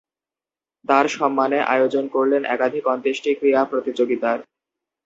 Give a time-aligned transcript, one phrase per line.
[0.85, 4.37] তার সম্মানে আয়োজন করলেন একাধিক অন্ত্যেষ্টি ক্রীড়া প্রতিযোগিতার।